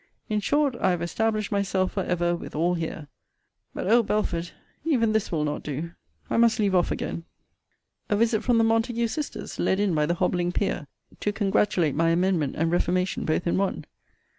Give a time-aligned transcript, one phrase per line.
[0.29, 3.07] In short, I have established myself for ever with all here.
[3.75, 4.49] But, O Belford,
[4.83, 5.91] even this will not do
[6.27, 7.07] I must leave off again.
[7.07, 7.19] * See Vol.
[7.19, 7.25] VII.
[7.35, 8.15] Letter LXXXI.
[8.15, 10.87] A visit from the Montague sisters, led in by the hobbling Peer,
[11.19, 13.85] to congratulate my amendment and reformation both in one.